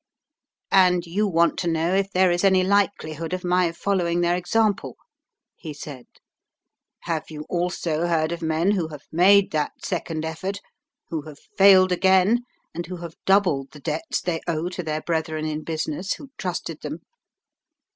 "And 0.71 1.05
you 1.05 1.27
want 1.27 1.59
to 1.59 1.67
know 1.67 1.93
if 1.93 2.09
there 2.09 2.31
is 2.31 2.43
any 2.43 2.63
likelihood 2.63 3.33
of 3.33 3.43
my 3.43 3.71
following 3.71 4.21
their 4.21 4.35
example?" 4.35 4.97
he 5.55 5.75
said. 5.75 6.07
"Have 7.01 7.29
you 7.29 7.45
also 7.49 8.07
heard 8.07 8.31
of 8.31 8.41
men 8.41 8.71
who 8.71 8.87
have 8.87 9.03
made 9.11 9.51
that 9.51 9.73
second 9.85 10.25
effort 10.25 10.59
who 11.09 11.21
have 11.27 11.37
failed 11.55 11.91
again 11.91 12.41
and 12.73 12.87
who 12.87 12.95
have 12.97 13.13
doubled 13.27 13.73
the 13.73 13.79
debts 13.79 14.21
they 14.21 14.41
owed 14.47 14.71
to 14.73 14.81
their 14.81 15.01
brethren 15.03 15.45
in 15.45 15.63
business 15.63 16.13
who 16.13 16.31
trusted 16.35 16.81
them? 16.81 17.01